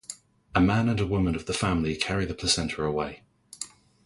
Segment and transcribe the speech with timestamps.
[0.55, 3.21] A man and a woman of the family carry the placenta away.